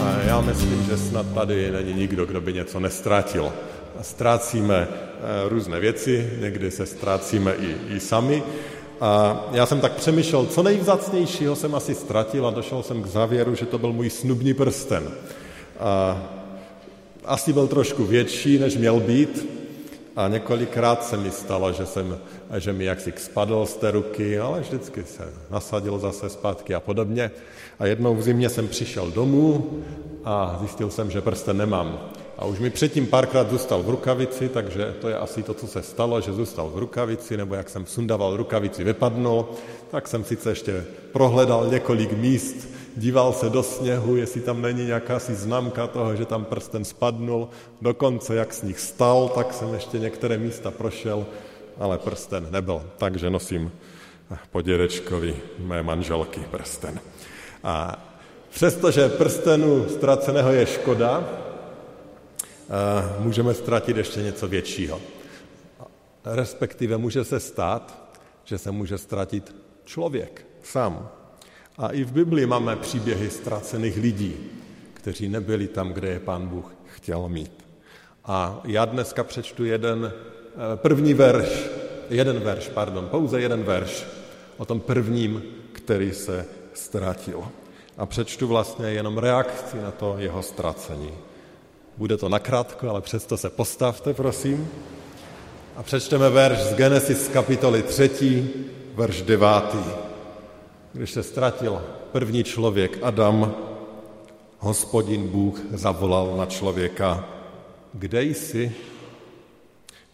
[0.00, 3.52] A já myslím, že snad tady není nikdo, kdo by něco nestratil.
[4.02, 8.42] Ztrácíme eh, různé věci, někdy se ztrácíme i, i sami.
[9.00, 13.54] A já jsem tak přemýšlel, co nejvzácnějšího jsem asi ztratil a došel jsem k závěru,
[13.54, 15.10] že to byl můj snubní prsten.
[15.80, 16.22] A
[17.24, 19.59] asi byl trošku větší, než měl být
[20.16, 22.18] a několikrát se mi stalo, že, jsem,
[22.58, 27.30] že mi jaksi spadl z té ruky, ale vždycky se nasadil zase zpátky a podobně.
[27.78, 29.70] A jednou v zimě jsem přišel domů
[30.24, 31.98] a zjistil jsem, že prsten nemám.
[32.38, 35.82] A už mi předtím párkrát zůstal v rukavici, takže to je asi to, co se
[35.82, 39.48] stalo, že zůstal v rukavici, nebo jak jsem sundaval rukavici, vypadnul,
[39.90, 42.68] tak jsem sice ještě prohledal několik míst,
[43.00, 47.48] díval se do sněhu, jestli tam není nějaká si známka toho, že tam prsten spadnul.
[47.80, 51.26] Dokonce, jak z nich stal, tak jsem ještě některé místa prošel,
[51.78, 52.82] ale prsten nebyl.
[52.98, 53.72] Takže nosím
[54.50, 57.00] po dědečkovi mé manželky prsten.
[57.64, 58.06] A
[58.50, 61.28] přestože prstenu ztraceného je škoda,
[63.18, 65.00] můžeme ztratit ještě něco většího.
[66.24, 68.12] Respektive může se stát,
[68.44, 69.54] že se může ztratit
[69.84, 71.08] člověk sám.
[71.78, 74.36] A i v Biblii máme příběhy ztracených lidí,
[74.94, 77.64] kteří nebyli tam, kde je pán Bůh chtěl mít.
[78.24, 80.12] A já dneska přečtu jeden
[80.76, 81.48] první verš,
[82.10, 84.04] jeden verš, pardon, pouze jeden verš
[84.56, 87.44] o tom prvním, který se ztratil.
[87.98, 91.10] A přečtu vlastně jenom reakci na to jeho ztracení.
[91.96, 94.68] Bude to nakrátko, ale přesto se postavte, prosím.
[95.76, 98.50] A přečteme verš z Genesis kapitoly 3,
[98.94, 99.46] verš 9.
[100.92, 103.54] Když se ztratil první člověk Adam,
[104.58, 107.28] hospodin Bůh zavolal na člověka,
[107.92, 108.72] kde jsi?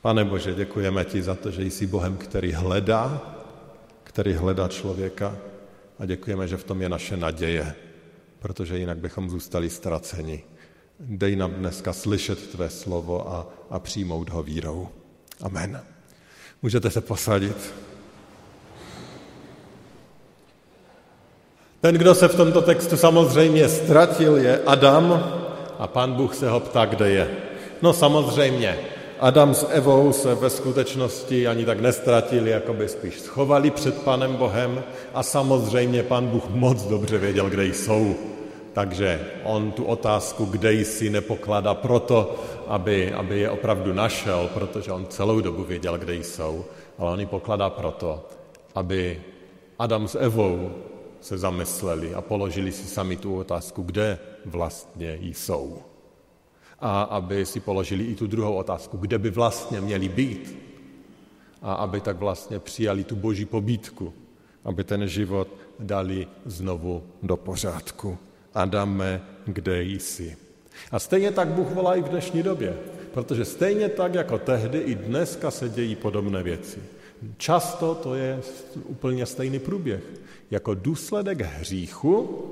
[0.00, 3.34] Pane Bože, děkujeme ti za to, že jsi Bohem, který hledá,
[4.04, 5.36] který hledá člověka
[5.98, 7.74] a děkujeme, že v tom je naše naděje,
[8.38, 10.44] protože jinak bychom zůstali ztraceni.
[11.00, 14.88] Dej nám dneska slyšet tvé slovo a, a přijmout ho vírou.
[15.40, 15.84] Amen.
[16.62, 17.74] Můžete se posadit.
[21.80, 25.32] Ten, kdo se v tomto textu samozřejmě ztratil, je Adam
[25.78, 27.30] a pan Bůh se ho ptá, kde je.
[27.82, 28.78] No samozřejmě,
[29.20, 34.36] Adam s Evou se ve skutečnosti ani tak nestratili, jako by spíš schovali před Panem
[34.36, 34.84] Bohem
[35.14, 38.14] a samozřejmě pan Bůh moc dobře věděl, kde jsou.
[38.72, 42.34] Takže on tu otázku, kde jsi, nepokládá proto,
[42.66, 46.64] aby, aby je opravdu našel, protože on celou dobu věděl, kde jsou,
[46.98, 48.24] ale on ji pokládá proto,
[48.74, 49.22] aby
[49.78, 50.70] Adam s Evou
[51.20, 55.78] se zamysleli a položili si sami tu otázku, kde vlastně jsou.
[56.80, 60.58] A aby si položili i tu druhou otázku, kde by vlastně měli být.
[61.62, 64.12] A aby tak vlastně přijali tu boží pobídku,
[64.64, 68.18] aby ten život dali znovu do pořádku.
[68.54, 70.36] Adame, kde jsi?
[70.90, 72.76] A stejně tak Bůh volá i v dnešní době,
[73.14, 76.95] protože stejně tak jako tehdy i dneska se dějí podobné věci.
[77.36, 78.40] Často to je
[78.84, 80.02] úplně stejný průběh.
[80.50, 82.44] Jako důsledek hříchu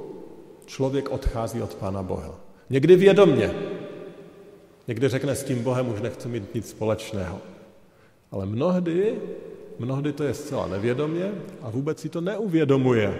[0.67, 2.41] člověk odchází od Pána Boha.
[2.71, 3.55] Někdy vědomně.
[4.89, 7.39] Někdy řekne, s tím Bohem už nechci mít nic společného.
[8.31, 9.15] Ale mnohdy,
[9.79, 11.33] mnohdy to je zcela nevědomě
[11.63, 13.19] a vůbec si to neuvědomuje.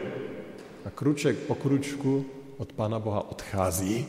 [0.85, 2.25] A kruček po kručku
[2.57, 4.07] od Pána Boha odchází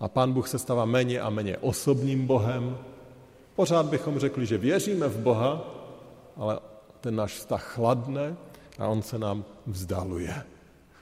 [0.00, 2.78] a Pán Bůh se stává méně a méně osobním Bohem.
[3.56, 5.76] Pořád bychom řekli, že věříme v Boha,
[6.36, 6.58] ale
[7.00, 8.36] ten náš vztah chladne
[8.78, 10.42] a on se nám vzdaluje.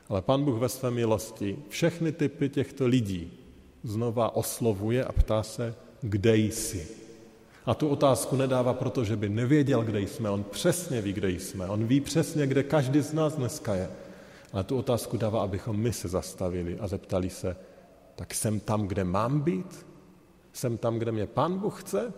[0.08, 3.32] Ale Pan Bůh ve své milosti všechny typy těchto lidí
[3.82, 6.88] znova oslovuje a ptá se, kde jsi.
[7.66, 10.30] A tu otázku nedává proto, že by nevěděl, kde jsme.
[10.30, 11.66] On přesně ví, kde jsme.
[11.66, 13.90] On ví přesně, kde každý z nás dneska je.
[14.52, 17.56] Ale tu otázku dává, abychom my se zastavili a zeptali se,
[18.14, 19.86] tak jsem tam, kde mám být?
[20.52, 22.12] Jsem tam, kde mě Pán Bůh chce?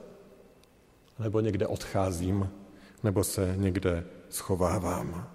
[1.18, 2.50] Nebo někde odcházím?
[3.06, 5.28] Nebo se někde schovávám?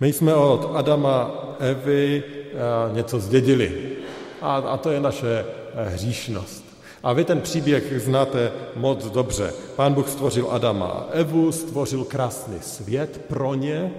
[0.00, 3.92] My jsme od Adama Evy eh, něco zdědili.
[4.40, 5.44] A, a to je naše
[5.74, 6.64] eh, hříšnost.
[7.02, 9.52] A vy ten příběh znáte moc dobře.
[9.76, 13.90] Pán Bůh stvořil Adama a Evu, stvořil krásný svět pro ně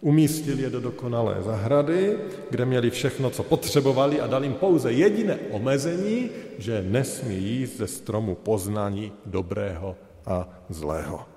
[0.00, 2.18] Umístil je do dokonalé zahrady,
[2.50, 7.86] kde měli všechno, co potřebovali a dal jim pouze jediné omezení, že nesmí jíst ze
[7.86, 9.96] stromu poznání dobrého
[10.26, 11.35] a zlého.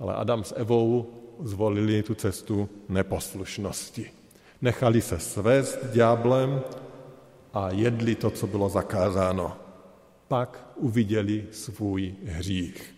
[0.00, 1.06] Ale Adam s Evou
[1.42, 4.10] zvolili tu cestu neposlušnosti.
[4.62, 6.62] Nechali se svést ďáblem
[7.52, 9.56] a jedli to, co bylo zakázáno.
[10.28, 12.94] Pak uviděli svůj hřích.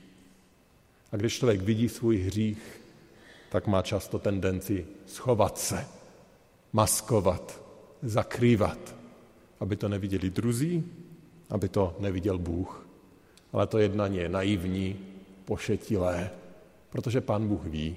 [1.13, 2.81] A když člověk vidí svůj hřích,
[3.51, 5.87] tak má často tendenci schovat se,
[6.73, 7.61] maskovat,
[8.03, 8.95] zakrývat,
[9.61, 10.85] aby to neviděli druzí,
[11.51, 12.87] aby to neviděl Bůh.
[13.53, 14.99] Ale to jednání je naivní,
[15.45, 16.31] pošetilé,
[16.93, 17.97] protože Pán Bůh ví,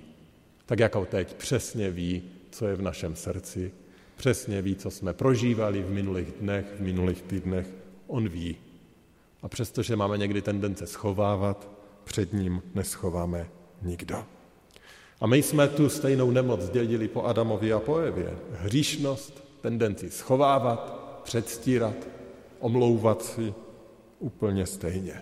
[0.65, 3.71] tak jako teď přesně ví, co je v našem srdci,
[4.15, 7.67] přesně ví, co jsme prožívali v minulých dnech, v minulých týdnech,
[8.07, 8.57] on ví.
[9.41, 11.69] A přestože máme někdy tendence schovávat,
[12.03, 13.47] před ním neschováme
[13.81, 14.23] nikdo.
[15.19, 18.37] A my jsme tu stejnou nemoc dědili po Adamovi a po Evě.
[18.51, 21.95] Hříšnost, tendenci schovávat, předstírat,
[22.59, 23.53] omlouvat si
[24.19, 25.21] úplně stejně.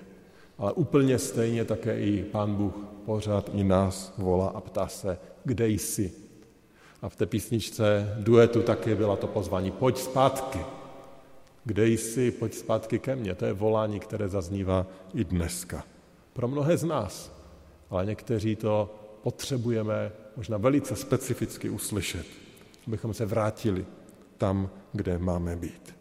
[0.58, 2.74] Ale úplně stejně také i Pán Bůh
[3.06, 6.14] pořád i nás volá a ptá se, kde jsi.
[7.02, 10.60] A v té písničce duetu taky byla to pozvání, pojď zpátky.
[11.66, 13.36] Kde jsi, pojď zpátky ke mně.
[13.36, 15.84] To je volání, které zaznívá i dneska.
[16.34, 17.32] Pro mnohé z nás,
[17.90, 22.26] ale někteří to potřebujeme možná velice specificky uslyšet,
[22.88, 23.86] abychom se vrátili
[24.38, 25.96] tam, kde máme být.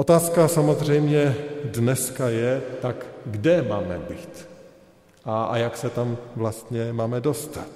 [0.00, 4.48] Otázka samozřejmě dneska je, tak kde máme být
[5.24, 7.68] a, a jak se tam vlastně máme dostat.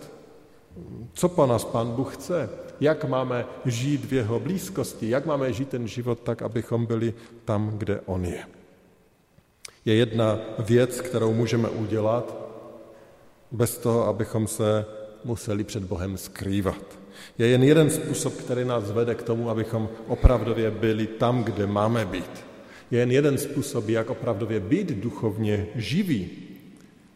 [1.12, 2.50] Co po nás Pán Bůh chce?
[2.80, 5.10] Jak máme žít v jeho blízkosti?
[5.10, 8.44] Jak máme žít ten život tak, abychom byli tam, kde On je?
[9.84, 12.36] Je jedna věc, kterou můžeme udělat,
[13.52, 14.84] bez toho, abychom se
[15.24, 17.03] museli před Bohem skrývat.
[17.38, 22.06] Je jen jeden způsob, který nás vede k tomu, abychom opravdově byli tam, kde máme
[22.06, 22.44] být.
[22.90, 26.30] Je jen jeden způsob, jak opravdově být duchovně živí.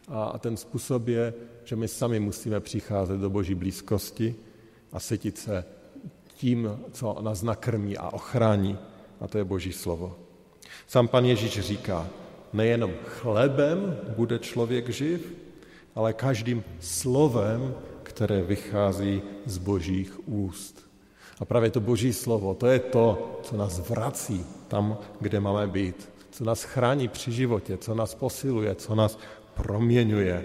[0.09, 1.35] A ten způsob je,
[1.65, 4.35] že my sami musíme přicházet do Boží blízkosti
[4.93, 5.65] a sytit se
[6.35, 8.79] tím, co nás nakrmí a ochrání,
[9.21, 10.17] a to je Boží slovo.
[10.87, 12.07] Sám pan Ježíš říká,
[12.53, 15.33] nejenom chlebem bude člověk živ,
[15.95, 17.75] ale každým slovem,
[18.19, 20.83] které vychází z božích úst.
[21.41, 26.09] A právě to boží slovo, to je to, co nás vrací tam, kde máme být,
[26.31, 29.19] co nás chrání při životě, co nás posiluje, co nás
[29.55, 30.45] proměňuje.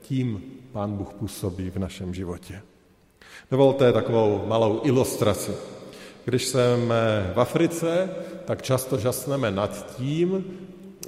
[0.00, 0.42] Tím
[0.72, 2.62] Pán Bůh působí v našem životě.
[3.50, 5.52] Dovolte takovou malou ilustraci.
[6.24, 8.10] Když jsme v Africe,
[8.44, 10.44] tak často žasneme nad tím,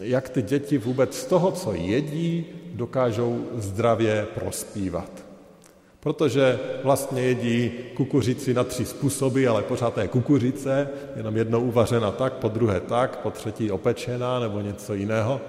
[0.01, 5.34] jak ty děti vůbec z toho, co jedí, dokážou zdravě prospívat.
[6.05, 12.33] Protože vlastně jedí kukuřici na tři způsoby, ale pořád je kukuřice, jenom jednou uvařena tak,
[12.33, 15.41] po druhé tak, po třetí opečená nebo něco jiného.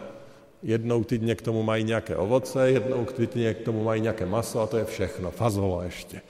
[0.63, 4.67] Jednou týdně k tomu mají nějaké ovoce, jednou týdně k tomu mají nějaké maso a
[4.67, 6.21] to je všechno, fazola ještě.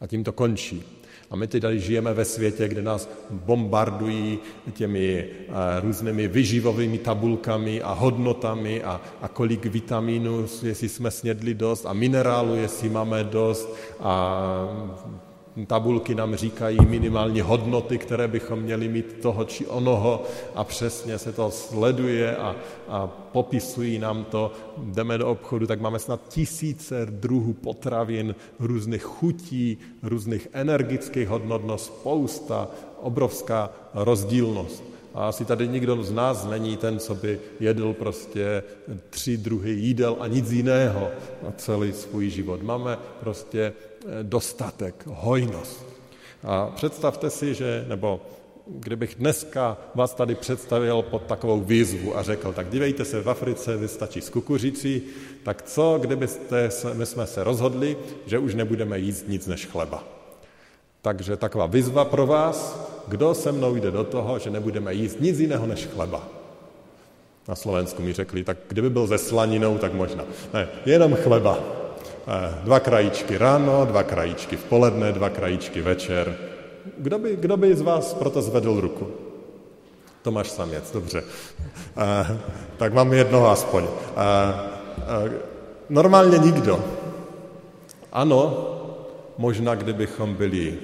[0.00, 1.01] A tím to končí.
[1.32, 4.38] A my tady žijeme ve světě, kde nás bombardují
[4.72, 11.86] těmi eh, různými vyživovými tabulkami a hodnotami a, a kolik vitamínů, jestli jsme snědli dost
[11.86, 14.34] a minerálu, jestli máme dost a
[15.66, 20.22] tabulky nám říkají minimální hodnoty, které bychom měli mít toho či onoho
[20.54, 22.56] a přesně se to sleduje a,
[22.88, 24.52] a popisují nám to.
[24.78, 31.78] Jdeme do obchodu, tak máme snad tisíce druhů potravin, různých chutí, různých energických hodnot, no
[31.78, 32.68] spousta,
[33.00, 34.84] obrovská rozdílnost.
[35.14, 38.62] A asi tady nikdo z nás není ten, co by jedl prostě
[39.10, 41.08] tři druhy jídel a nic jiného
[41.42, 42.62] na celý svůj život.
[42.62, 43.72] Máme prostě
[44.22, 45.86] dostatek, hojnost.
[46.44, 48.20] A představte si, že, nebo
[48.66, 53.76] kdybych dneska vás tady představil pod takovou výzvu a řekl, tak dívejte se, v Africe
[53.76, 55.02] vystačí s kukuřicí,
[55.42, 60.04] tak co, kdybyste, my jsme se rozhodli, že už nebudeme jíst nic než chleba.
[61.02, 65.38] Takže taková výzva pro vás, kdo se mnou jde do toho, že nebudeme jíst nic
[65.40, 66.28] jiného než chleba.
[67.48, 70.24] Na Slovensku mi řekli, tak kdyby byl ze slaninou, tak možná.
[70.54, 71.81] Ne, jenom chleba.
[72.22, 76.38] Eh, dva krajíčky ráno, dva krajíčky v poledne, dva krajíčky večer.
[76.98, 79.10] Kdo by, kdo by z vás proto zvedl ruku?
[80.22, 81.24] Tomáš Saměc, dobře.
[81.96, 82.38] A, eh,
[82.76, 83.84] tak mám jednoho aspoň.
[84.16, 84.62] A, a,
[85.90, 86.84] normálně nikdo.
[88.12, 88.68] Ano,
[89.38, 90.78] možná kdybychom byli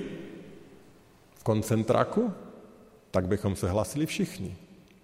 [1.35, 2.33] v koncentráku,
[3.11, 4.57] tak bychom se hlasili všichni,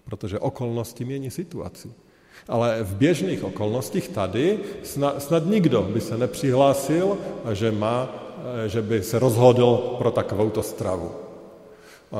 [0.04, 2.03] protože okolnosti mění situaci.
[2.48, 7.18] Ale v běžných okolnostích tady snad, snad nikdo by se nepřihlásil,
[7.52, 8.08] že, má,
[8.66, 11.10] že by se rozhodl pro takovouto stravu.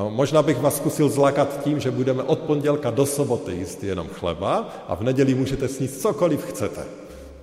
[0.09, 4.69] Možná bych vás zkusil zlakat tím, že budeme od pondělka do soboty jíst jenom chleba
[4.88, 6.85] a v neděli můžete sníst cokoliv chcete.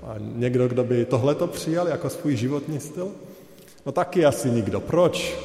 [0.04, 3.08] A někdo, kdo by tohleto přijal jako svůj životní styl?
[3.86, 4.80] No taky asi nikdo.
[4.80, 5.38] Proč?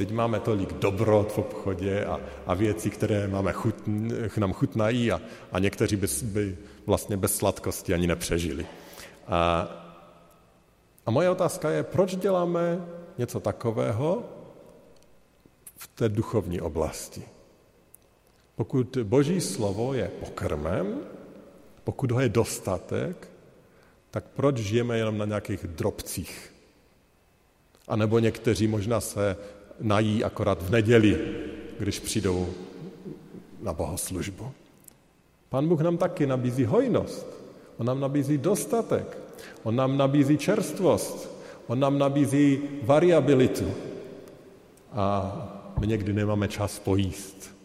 [0.00, 3.74] Teď máme tolik dobrot v obchodě a, a věcí, které máme chut,
[4.38, 5.20] nám chutnají a,
[5.52, 8.66] a někteří by, by vlastně bez sladkosti ani nepřežili.
[9.26, 9.68] A,
[11.06, 12.80] a moje otázka je, proč děláme
[13.18, 14.24] něco takového
[15.76, 17.22] v té duchovní oblasti?
[18.56, 21.00] Pokud boží slovo je pokrmem,
[21.84, 23.28] pokud ho je dostatek,
[24.10, 26.52] tak proč žijeme jenom na nějakých drobcích?
[27.88, 29.36] A nebo někteří možná se
[29.80, 31.18] nají akorát v neděli,
[31.78, 32.48] když přijdou
[33.62, 34.50] na bohoslužbu.
[35.48, 37.26] Pán Bůh nám taky nabízí hojnost.
[37.78, 39.18] On nám nabízí dostatek.
[39.62, 41.30] On nám nabízí čerstvost.
[41.66, 43.70] On nám nabízí variabilitu.
[44.92, 45.32] A
[45.80, 47.59] my někdy nemáme čas pojíst.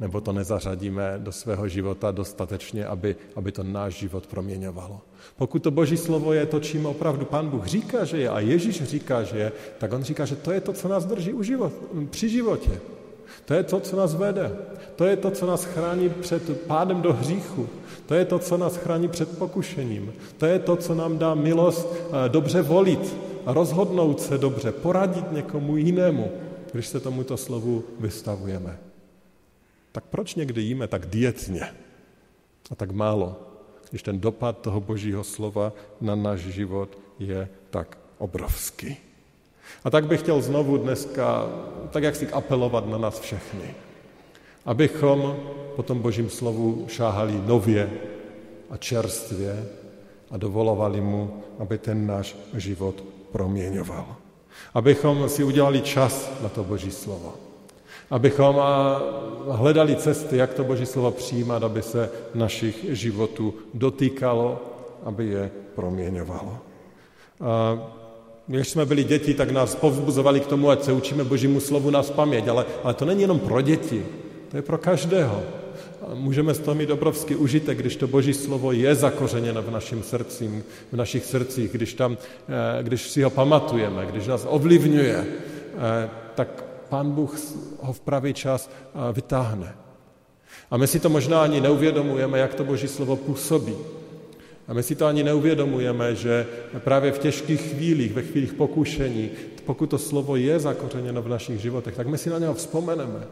[0.00, 5.00] Nebo to nezařadíme do svého života dostatečně, aby, aby to náš život proměňovalo.
[5.36, 8.82] Pokud to Boží slovo je to, čím opravdu Pán Bůh říká, že je a Ježíš
[8.82, 11.72] říká, že je, tak on říká, že to je to, co nás drží u život,
[12.10, 12.80] při životě.
[13.44, 14.52] To je to, co nás vede.
[14.96, 17.68] To je to, co nás chrání před pádem do hříchu.
[18.06, 20.12] To je to, co nás chrání před pokušením.
[20.38, 25.76] To je to, co nám dá milost eh, dobře volit rozhodnout se dobře, poradit někomu
[25.76, 26.32] jinému,
[26.72, 28.78] když se tomuto slovu vystavujeme.
[29.94, 31.62] Tak proč někdy jíme tak dietně
[32.70, 33.36] a tak málo,
[33.90, 38.96] když ten dopad toho božího slova na náš život je tak obrovský?
[39.84, 41.46] A tak bych chtěl znovu dneska,
[41.90, 43.74] tak jak si apelovat na nás všechny,
[44.66, 45.36] abychom
[45.76, 47.90] po tom božím slovu šáhali nově
[48.70, 49.66] a čerstvě
[50.30, 54.16] a dovolovali mu, aby ten náš život proměňoval.
[54.74, 57.53] Abychom si udělali čas na to boží slovo.
[58.10, 58.56] Abychom
[59.50, 64.62] hledali cesty, jak to boží slovo přijímat, aby se našich životů dotýkalo,
[65.04, 66.58] aby je proměňovalo.
[67.40, 67.78] A
[68.46, 72.02] když jsme byli děti, tak nás povzbuzovali k tomu, ať se učíme Božímu slovu na
[72.02, 74.06] paměť, ale, ale to není jenom pro děti,
[74.50, 75.42] to je pro každého.
[76.02, 80.02] A můžeme z toho mít obrovský užitek, když to Boží slovo je zakořeněno v, našim
[80.02, 86.10] srdcím, v našich srdcích, když, tam, eh, když si ho pamatujeme, když nás ovlivňuje, eh,
[86.34, 87.34] tak Pán Bůh
[87.82, 88.70] ho v pravý čas
[89.12, 89.74] vytáhne.
[90.70, 93.74] A my si to možná ani neuvědomujeme, jak to Boží slovo působí.
[94.68, 96.46] A my si to ani neuvědomujeme, že
[96.78, 99.30] právě v těžkých chvílích, ve chvílích pokušení,
[99.66, 103.26] pokud to slovo je zakořeněno v našich životech, tak my si na něho vzpomeneme.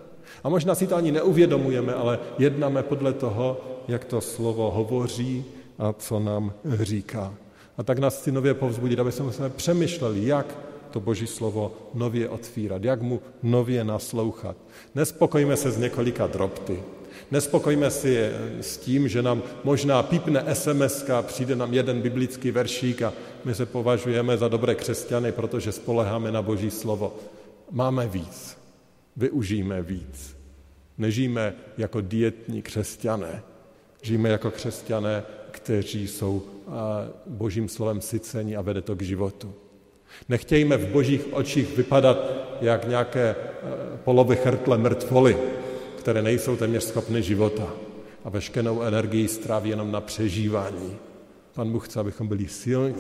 [0.44, 5.44] A možná si to ani neuvědomujeme, ale jednáme podle toho, jak to slovo hovoří
[5.78, 6.52] a co nám
[6.82, 7.34] říká.
[7.78, 12.84] A tak nás chci nově povzbudit, aby jsme přemýšleli, jak to Boží slovo nově otvírat,
[12.84, 14.56] jak mu nově naslouchat.
[14.94, 16.82] Nespokojíme se z několika drobty,
[17.30, 18.30] Nespokojíme si
[18.60, 23.12] s tím, že nám možná pípne SMS, přijde nám jeden biblický veršík a
[23.44, 27.16] my se považujeme za dobré křesťany, protože spoleháme na Boží slovo.
[27.70, 28.58] Máme víc,
[29.16, 30.36] využijeme víc.
[30.98, 33.42] Nežijeme jako dietní křesťané,
[34.02, 36.42] žijeme jako křesťané, kteří jsou
[37.26, 39.54] Božím slovem syceni a vede to k životu.
[40.28, 43.36] Nechtějme v božích očích vypadat jak nějaké
[44.04, 45.38] polovy chrtle mrtvoly,
[45.98, 47.72] které nejsou téměř schopny života
[48.24, 50.96] a veškerou energii stráví jenom na přežívání.
[51.54, 52.94] Pan Bůh chce, abychom byli silní.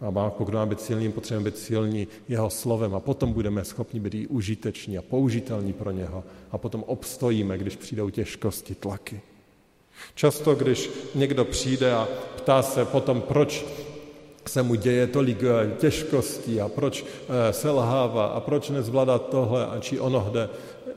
[0.00, 4.14] A pokud máme být silní, potřebujeme být silní jeho slovem a potom budeme schopni být
[4.14, 9.20] i užiteční a použitelní pro něho a potom obstojíme, když přijdou těžkosti, tlaky.
[10.14, 13.64] Často, když někdo přijde a ptá se potom, proč
[14.48, 19.80] se mu děje tolik eh, těžkostí a proč eh, selhává a proč nezvládá tohle a
[19.80, 20.48] či onohde,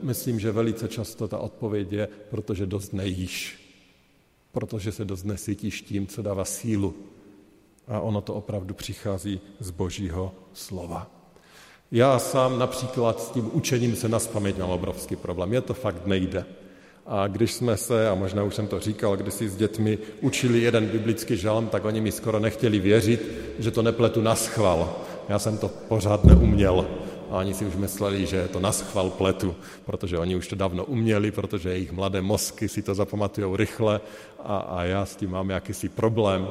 [0.02, 3.58] myslím, že velice často ta odpověď je, protože dost nejíš,
[4.52, 6.94] protože se dost nesytíš tím, co dává sílu.
[7.88, 11.10] A ono to opravdu přichází z božího slova.
[11.92, 15.52] Já sám například s tím učením se na spaměť mám obrovský problém.
[15.52, 16.44] Je to fakt nejde.
[17.06, 20.60] A když jsme se, a možná už jsem to říkal, když si s dětmi učili
[20.60, 24.96] jeden biblický žalm, tak oni mi skoro nechtěli věřit, že to nepletu na schval.
[25.28, 26.86] Já jsem to pořád neuměl
[27.30, 30.56] a oni si už mysleli, že je to na schval pletu, protože oni už to
[30.56, 34.00] dávno uměli, protože jejich mladé mozky si to zapamatují rychle
[34.44, 36.48] a, a já s tím mám jakýsi problém,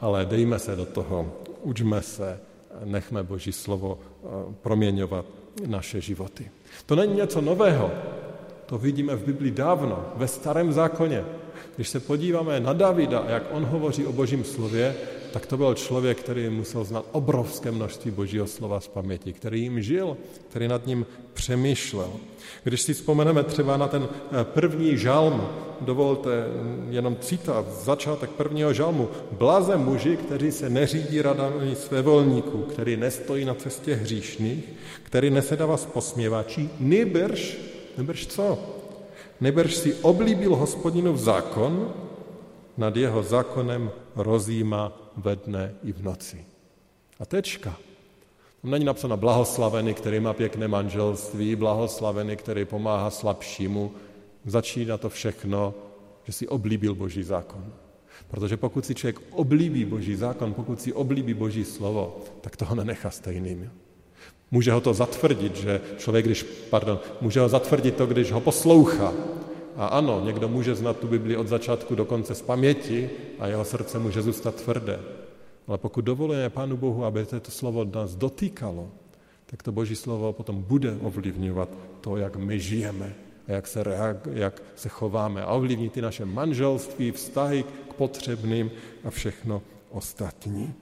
[0.00, 1.32] ale dejme se do toho,
[1.62, 2.40] učme se,
[2.84, 4.28] nechme Boží slovo eh,
[4.62, 5.26] proměňovat
[5.66, 6.50] naše životy.
[6.86, 7.90] To není něco nového,
[8.66, 11.24] to vidíme v Biblii dávno, ve starém zákoně.
[11.76, 14.94] Když se podíváme na Davida, jak on hovoří o božím slově,
[15.32, 19.82] tak to byl člověk, který musel znát obrovské množství božího slova z paměti, který jim
[19.82, 20.16] žil,
[20.48, 22.10] který nad ním přemýšlel.
[22.64, 25.48] Když si vzpomeneme třeba na ten eh, první žalm,
[25.80, 26.30] dovolte
[26.90, 29.08] jenom citát, začátek prvního žalmu.
[29.32, 34.64] Blaze muži, kteří se neřídí radami svévolníků, který nestojí na cestě hříšných,
[35.02, 37.58] který nesedává s posměvačí, nebrž,
[37.98, 38.58] nebrž co?
[39.40, 41.94] Nebrž si oblíbil hospodinův zákon,
[42.76, 46.44] nad jeho zákonem rozjíma ve dne i v noci.
[47.20, 47.76] A tečka.
[48.62, 53.92] Tam není napsáno blahoslavený, který má pěkné manželství, blahoslavený, který pomáhá slabšímu.
[54.44, 55.74] Začíná to všechno,
[56.24, 57.72] že si oblíbil Boží zákon.
[58.28, 63.10] Protože pokud si člověk oblíbí Boží zákon, pokud si oblíbí Boží slovo, tak toho nenechá
[63.10, 63.70] stejným.
[64.50, 69.12] Může ho to zatvrdit, že člověk, když, pardon, může ho zatvrdit to, když ho poslouchá.
[69.76, 73.64] A ano, někdo může znát tu Bibli od začátku do konce z paměti a jeho
[73.64, 75.00] srdce může zůstat tvrdé.
[75.66, 78.88] Ale pokud dovolujeme Pánu Bohu, aby to slovo nás dotýkalo,
[79.46, 81.68] tak to Boží slovo potom bude ovlivňovat
[82.00, 83.14] to, jak my žijeme
[83.48, 85.42] a jak se, reag- jak se chováme.
[85.42, 88.70] A ovlivní ty naše manželství, vztahy k potřebným
[89.04, 90.74] a všechno ostatní.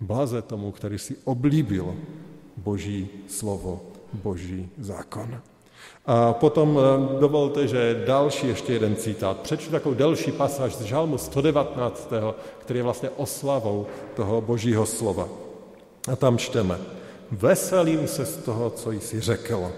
[0.00, 1.94] Blaze tomu, který si oblíbil
[2.56, 3.80] Boží slovo,
[4.12, 5.40] Boží zákon.
[6.06, 9.40] A potom eh, dovolte, že další ještě jeden citát.
[9.40, 12.12] Přečtu takovou delší pasáž z Žalmu 119.,
[12.58, 15.28] který je vlastně oslavou toho božího slova.
[16.12, 16.78] A tam čteme.
[17.30, 19.72] Veselím se z toho, co jsi řekl,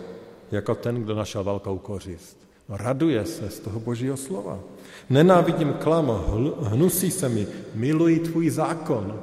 [0.51, 2.39] jako ten, kdo našel velkou kořist.
[2.69, 4.59] Raduje se z toho božího slova.
[5.11, 6.25] Nenávidím klam,
[6.61, 9.21] hnusí se mi, miluji tvůj zákon.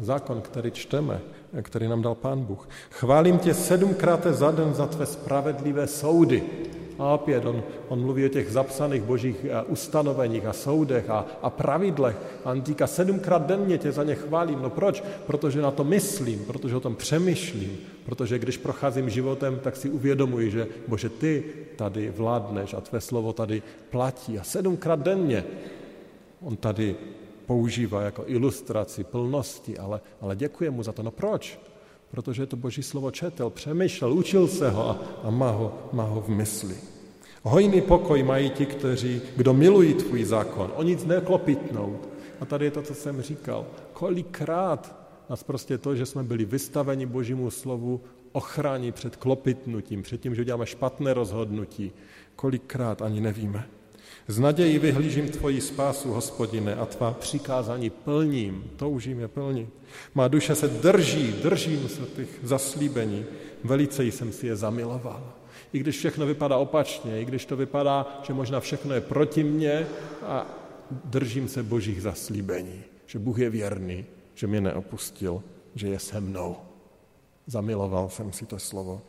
[0.00, 1.20] Zákon, který čteme
[1.62, 2.68] který nám dal Pán Bůh.
[2.90, 6.42] Chválím tě sedmkrát za den za tvé spravedlivé soudy.
[6.98, 11.50] A opět on, on mluví o těch zapsaných božích eh, ustanoveních a soudech a, a
[11.50, 12.16] pravidlech.
[12.44, 14.62] A on říká, sedmkrát denně tě za ně chválím.
[14.62, 15.04] No proč?
[15.26, 20.50] Protože na to myslím, protože o tom přemýšlím, protože když procházím životem, tak si uvědomuji,
[20.50, 21.44] že Bože, ty
[21.76, 24.38] tady vládneš a tvé slovo tady platí.
[24.38, 25.44] A sedmkrát denně
[26.40, 26.96] on tady
[27.50, 31.02] používá jako ilustraci plnosti, ale, ale děkuje mu za to.
[31.02, 31.58] No proč?
[32.10, 36.20] Protože to boží slovo četl, přemýšlel, učil se ho a, a má, ho, má ho
[36.20, 36.76] v mysli.
[37.42, 41.98] Hojný pokoj mají ti, kteří, kdo milují tvůj zákon, o nic neklopitnou.
[42.40, 43.66] A tady je to, co jsem říkal.
[43.92, 44.94] Kolikrát
[45.30, 48.00] nás prostě to, že jsme byli vystaveni božímu slovu,
[48.32, 51.92] ochrání před klopitnutím, před tím, že uděláme špatné rozhodnutí.
[52.36, 53.79] Kolikrát ani nevíme.
[54.30, 59.68] Z naději vyhlížím tvoji spásu, hospodine, a tvá přikázání plním, toužím je plnit.
[60.14, 63.24] Má duše se drží, držím se těch zaslíbení,
[63.64, 65.32] velice jsem si je zamiloval.
[65.72, 69.86] I když všechno vypadá opačně, i když to vypadá, že možná všechno je proti mně
[70.22, 70.46] a
[71.04, 75.42] držím se božích zaslíbení, že Bůh je věrný, že mě neopustil,
[75.74, 76.56] že je se mnou.
[77.46, 79.02] Zamiloval jsem si to slovo.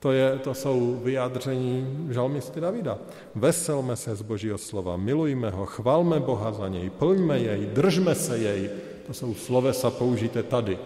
[0.00, 2.98] To, je, to jsou vyjádření žalmisty Davida.
[3.34, 8.38] Veselme se z Božího slova, milujme ho, chvalme Boha za něj, plňme jej, držme se
[8.38, 8.70] jej.
[9.06, 10.78] To jsou slovesa použité tady.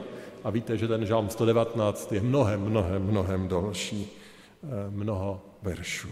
[0.45, 4.19] A víte, že ten žalm 119 je mnohem, mnohem, mnohem další.
[4.65, 6.09] Eh, mnoho veršů.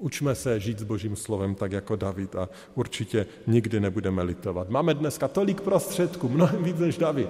[0.00, 4.68] Učme se žít s Božím slovem tak jako David a určitě nikdy nebudeme litovat.
[4.70, 7.28] Máme dneska tolik prostředků, mnohem víc než David.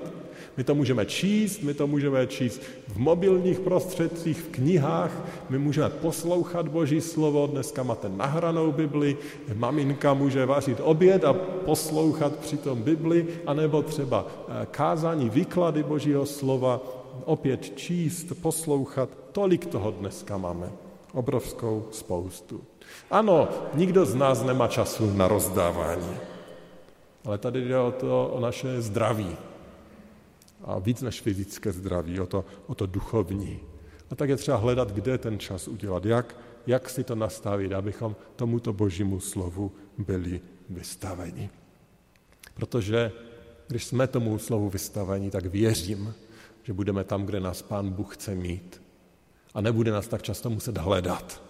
[0.56, 5.10] My to můžeme číst, my to můžeme číst v mobilních prostředcích, v knihách,
[5.48, 9.16] my můžeme poslouchat Boží slovo, dneska máte nahranou Bibli,
[9.54, 11.32] maminka může vařit oběd a
[11.64, 16.80] poslouchat přitom Bibli, anebo třeba eh, kázání, výklady Božího slova,
[17.24, 20.89] opět číst, poslouchat, tolik toho dneska máme.
[21.12, 22.64] Obrovskou spoustu.
[23.10, 26.16] Ano, nikdo z nás nemá času na rozdávání.
[27.24, 29.36] Ale tady jde o to, o naše zdraví.
[30.64, 33.60] A víc než fyzické zdraví, o to, o to duchovní.
[34.10, 38.16] A tak je třeba hledat, kde ten čas udělat, jak, jak si to nastavit, abychom
[38.36, 41.50] tomuto božímu slovu byli vystaveni.
[42.54, 43.12] Protože
[43.68, 46.14] když jsme tomu slovu vystaveni, tak věřím,
[46.62, 48.82] že budeme tam, kde nás Pán Bůh chce mít
[49.54, 51.42] a nebude nás tak často muset hledat.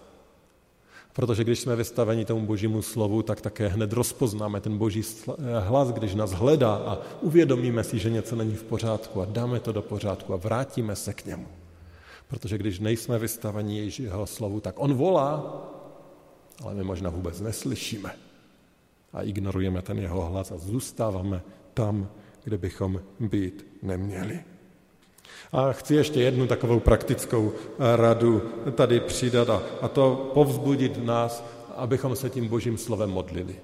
[1.13, 5.01] Protože když jsme vystaveni tomu božímu slovu, tak také hned rozpoznáme ten boží
[5.59, 9.71] hlas, když nás hledá a uvědomíme si, že něco není v pořádku a dáme to
[9.71, 11.47] do pořádku a vrátíme se k němu.
[12.27, 15.61] Protože když nejsme vystaveni jeho slovu, tak on volá,
[16.63, 18.15] ale my možná vůbec neslyšíme.
[19.13, 21.41] A ignorujeme ten jeho hlas a zůstáváme
[21.73, 22.09] tam,
[22.43, 24.39] kde bychom být neměli.
[25.51, 28.41] A chci ještě jednu takovou praktickou eh, radu
[28.75, 31.43] tady přidat a, a to povzbudit nás,
[31.75, 33.55] abychom se tím božím slovem modlili.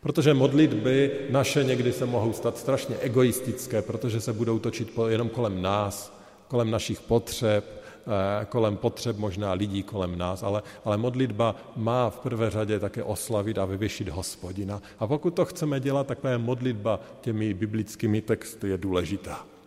[0.00, 5.62] Protože modlitby naše někdy se mohou stát strašně egoistické, protože se budou točit jenom kolem
[5.62, 12.10] nás, kolem našich potřeb, eh, kolem potřeb možná lidí kolem nás, ale, ale modlitba má
[12.10, 14.82] v prvé řadě také oslavit a vyvěšit hospodina.
[14.98, 19.57] A pokud to chceme dělat, takové modlitba těmi biblickými texty je důležitá.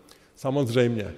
[0.41, 1.13] Samozřejmě,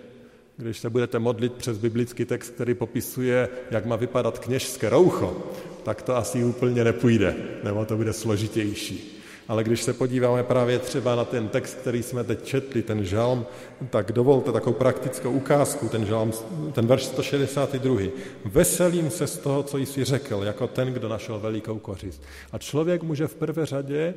[0.58, 5.38] když se budete modlit přes biblický text, který popisuje, jak má vypadat kněžské roucho,
[5.84, 9.22] tak to asi úplně nepůjde, nebo to bude složitější.
[9.48, 13.46] Ale když se podíváme právě třeba na ten text, který jsme teď četli, ten žalm,
[13.90, 16.32] tak dovolte takovou praktickou ukázku, ten, žalm,
[16.74, 18.02] ten verš 162.
[18.46, 22.22] Veselím se z toho, co jsi řekl, jako ten, kdo našel velikou kořist.
[22.52, 24.14] A člověk může v prvé řadě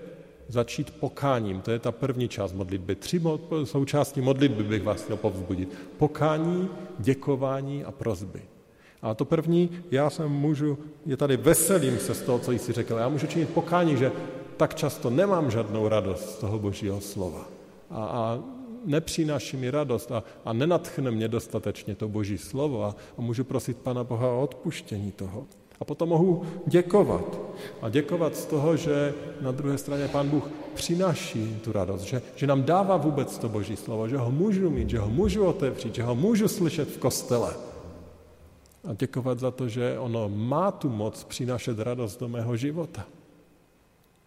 [0.49, 1.61] začít pokáním.
[1.61, 2.95] To je ta první část modlitby.
[2.95, 3.21] Tři
[3.65, 5.79] součásti modlitby bych vás chtěl povzbudit.
[5.99, 8.43] Pokání, děkování a prozby.
[9.03, 12.95] A to první, já se můžu, je tady veselím se z toho, co jsi řekl.
[12.95, 14.13] Já můžu činit pokání, že
[14.57, 17.49] tak často nemám žádnou radost z toho božího slova.
[17.91, 18.41] A, a
[18.85, 23.77] nepřináší mi radost a, a nenatchne mě dostatečně to boží slovo a, a můžu prosit
[23.77, 25.47] Pana Boha o odpuštění toho.
[25.81, 27.41] A potom mohu děkovat.
[27.83, 32.47] A děkovat z toho, že na druhé straně Pán Bůh přináší tu radost, že, že
[32.47, 36.03] nám dává vůbec to Boží slovo, že ho můžu mít, že ho můžu otevřít, že
[36.03, 37.55] ho můžu slyšet v kostele.
[38.89, 43.07] A děkovat za to, že ono má tu moc přinášet radost do mého života.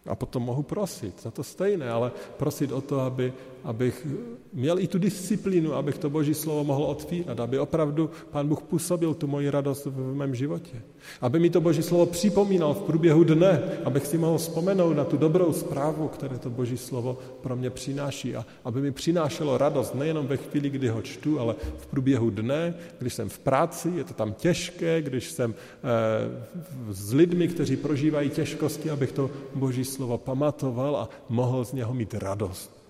[0.06, 3.32] A potom mohu prosit za to stejné, ale prosit o to, aby,
[3.64, 4.06] abych
[4.52, 9.14] měl i tu disciplínu, abych to Boží slovo mohl otvírat, aby opravdu Pán Bůh působil
[9.14, 10.82] tu moji radost v mém životě.
[11.20, 15.16] Aby mi to Boží slovo připomínal v průběhu dne, abych si mohl vzpomenout na tu
[15.16, 20.26] dobrou zprávu, které to Boží slovo pro mě přináší a aby mi přinášelo radost nejenom
[20.26, 24.14] ve chvíli, kdy ho čtu, ale v průběhu dne, když jsem v práci, je to
[24.14, 30.96] tam těžké, když jsem eh, s lidmi, kteří prožívají těžkosti, abych to Boží slovo pamatoval
[30.96, 32.80] a mohl z něho mít radost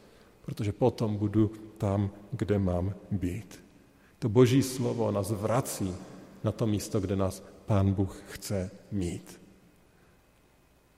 [0.51, 3.65] protože potom budu tam, kde mám být.
[4.19, 5.95] To boží slovo nás vrací
[6.45, 9.41] na to místo, kde nás Pán Bůh chce mít.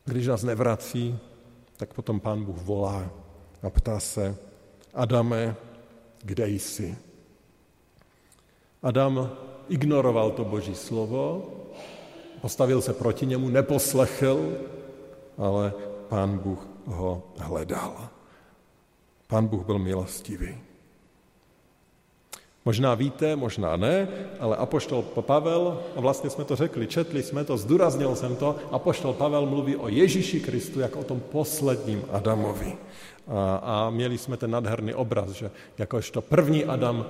[0.04, 1.18] Když nás nevrací,
[1.76, 3.10] tak potom Pán Bůh volá
[3.62, 4.36] a ptá se,
[4.94, 5.56] Adame,
[6.24, 6.96] kde jsi?
[8.82, 9.30] Adam
[9.68, 11.50] ignoroval to boží slovo,
[12.40, 14.56] postavil se proti němu, neposlechl,
[15.38, 17.96] ale pán Bůh ho hledal.
[19.26, 20.60] Pán Bůh byl milostivý.
[22.64, 24.08] Možná víte, možná ne,
[24.40, 29.12] ale apoštol Pavel, a vlastně jsme to řekli, četli jsme to, zdůraznil jsem to, apoštol
[29.12, 32.76] Pavel mluví o Ježíši Kristu jako o tom posledním Adamovi.
[33.28, 37.06] A, měli jsme ten nadherný obraz, že jakožto první Adam,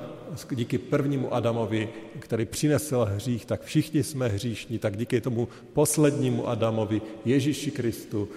[0.51, 7.03] díky prvnímu Adamovi, který přinesl hřích, tak všichni jsme hříšní, tak díky tomu poslednímu Adamovi,
[7.25, 8.29] Ježíši Kristu,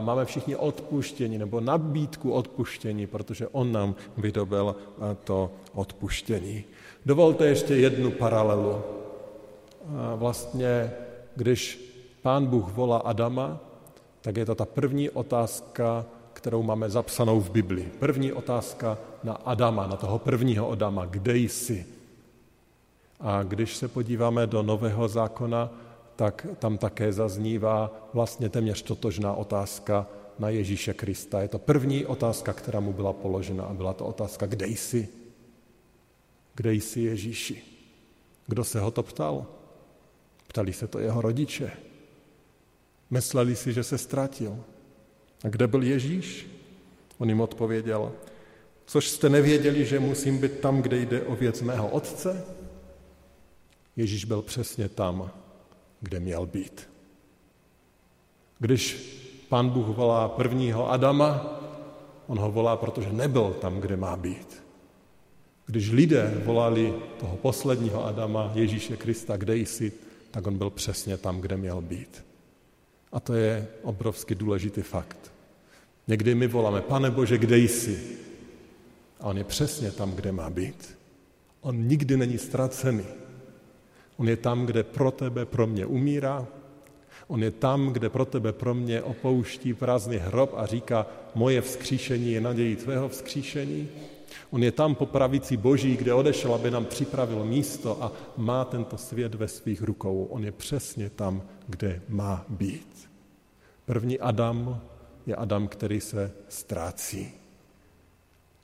[0.00, 4.76] máme všichni odpuštění nebo nabídku odpuštění, protože on nám vydobil
[5.24, 6.64] to odpuštění.
[7.06, 8.82] Dovolte ještě jednu paralelu.
[10.16, 10.92] Vlastně,
[11.36, 11.90] když
[12.22, 13.60] pán Bůh volá Adama,
[14.20, 17.92] tak je to ta první otázka, kterou máme zapsanou v Biblii.
[17.98, 21.86] První otázka na Adama, na toho prvního Adama, kde jsi?
[23.20, 25.70] A když se podíváme do Nového zákona,
[26.16, 30.06] tak tam také zaznívá vlastně téměř totožná otázka
[30.38, 31.42] na Ježíše Krista.
[31.42, 35.08] Je to první otázka, která mu byla položena a byla to otázka, kde jsi?
[36.54, 37.62] Kde jsi Ježíši?
[38.46, 39.46] Kdo se ho to ptal?
[40.46, 41.70] Ptali se to jeho rodiče.
[43.10, 44.58] Mysleli si, že se ztratil.
[45.44, 46.46] A kde byl Ježíš?
[47.18, 48.12] On jim odpověděl,
[48.86, 52.44] což jste nevěděli, že musím být tam, kde jde o věc mého otce?
[53.96, 55.30] Ježíš byl přesně tam,
[56.00, 56.88] kde měl být.
[58.58, 59.10] Když
[59.48, 61.60] pán Bůh volá prvního Adama,
[62.26, 64.62] on ho volá, protože nebyl tam, kde má být.
[65.66, 69.92] Když lidé volali toho posledního Adama, Ježíše Krista, kde jsi,
[70.30, 72.24] tak on byl přesně tam, kde měl být.
[73.12, 75.33] A to je obrovsky důležitý fakt.
[76.08, 78.18] Někdy my voláme, pane Bože, kde jsi?
[79.20, 80.98] A on je přesně tam, kde má být.
[81.60, 83.04] On nikdy není ztracený.
[84.16, 86.46] On je tam, kde pro tebe, pro mě umírá.
[87.26, 92.32] On je tam, kde pro tebe, pro mě opouští prázdný hrob a říká, moje vzkříšení
[92.32, 93.88] je nadějí tvého vzkříšení.
[94.50, 98.98] On je tam po pravici Boží, kde odešel, aby nám připravil místo a má tento
[98.98, 100.24] svět ve svých rukou.
[100.24, 103.08] On je přesně tam, kde má být.
[103.84, 104.80] První Adam
[105.26, 107.32] je Adam, který se ztrácí.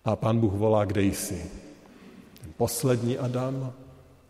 [0.04, 1.50] A pán Bůh volá, kde jsi.
[2.40, 3.72] Ten poslední Adam,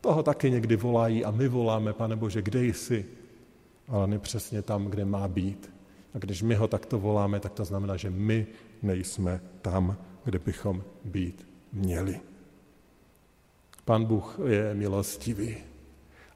[0.00, 3.06] toho taky někdy volají a my voláme, pane Bože, kde jsi?
[3.90, 5.70] ale on je přesně tam, kde má být.
[6.14, 8.46] A když my ho takto voláme, tak to znamená, že my
[8.82, 12.20] nejsme tam, kde bychom být měli.
[13.84, 15.56] Pan Bůh je milostivý.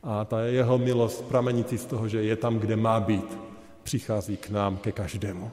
[0.02, 3.38] A ta jeho milost pramenící z toho, že je tam, kde má být,
[3.82, 5.50] přichází k nám, ke každému.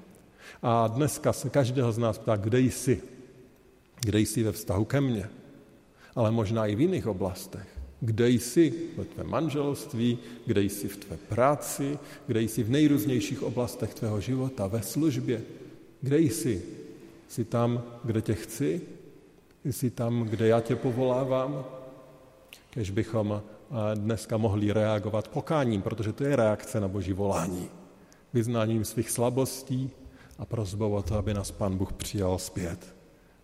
[0.61, 3.01] A dneska se každého z nás ptá, kde jsi?
[4.01, 5.29] Kde jsi ve vztahu ke mně?
[6.15, 7.67] Ale možná i v jiných oblastech.
[7.99, 13.93] Kde jsi ve tvém manželství, kde jsi v tvé práci, kde jsi v nejrůznějších oblastech
[13.93, 15.41] tvého života, ve službě.
[16.01, 16.65] Kde jsi?
[17.27, 18.81] Jsi tam, kde tě chci?
[19.65, 21.65] Jsi tam, kde já tě povolávám?
[22.69, 23.41] Kež bychom
[23.95, 27.69] dneska mohli reagovat pokáním, protože to je reakce na boží volání.
[28.33, 29.89] Vyznáním svých slabostí
[30.41, 32.95] a prozbou o to, aby nás Pán Bůh přijal zpět.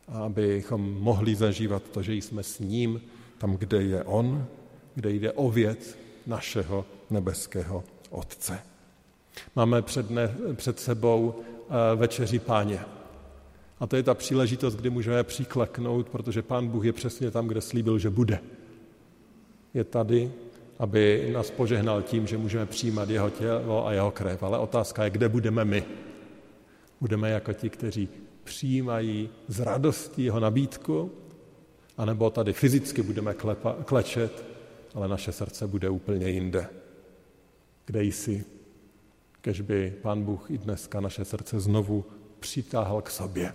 [0.07, 3.01] A abychom mohli zažívat to, že jsme s ním
[3.37, 4.45] tam, kde je On,
[4.95, 8.59] kde jde o věc našeho nebeského Otce.
[9.55, 12.79] Máme před, ne, před sebou eh, večeři páně.
[13.79, 17.61] A to je ta příležitost, kdy můžeme přikleknout, protože Pán Bůh je přesně tam, kde
[17.61, 18.39] slíbil, že bude
[19.77, 20.31] je tady,
[20.79, 24.43] aby nás požehnal tím, že můžeme přijímat jeho tělo a jeho krev.
[24.43, 25.83] Ale otázka je, kde budeme my.
[27.01, 28.09] Budeme jako ti, kteří
[28.43, 31.11] přijímají z radostí jeho nabídku,
[31.97, 34.43] anebo tady fyzicky budeme klepa, klečet,
[34.95, 36.67] ale naše srdce bude úplně jinde.
[37.85, 38.45] Kde jsi?
[39.41, 42.05] Kež by Pán Bůh i dneska naše srdce znovu
[42.39, 43.53] přitáhl k sobě.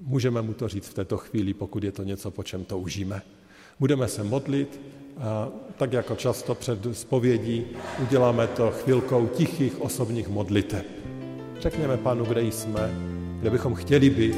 [0.00, 3.22] Můžeme mu to říct v této chvíli, pokud je to něco, po čem toužíme.
[3.80, 4.80] Budeme se modlit
[5.18, 7.66] a tak jako často před spovědí
[8.02, 10.97] uděláme to chvilkou tichých osobních modliteb.
[11.60, 12.90] Řekněme Pánu, kde jsme,
[13.40, 14.36] kde bychom chtěli být,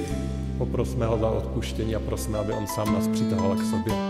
[0.58, 4.09] poprosme ho za odpuštění a prosme, aby on sám nás přitahoval k sobě.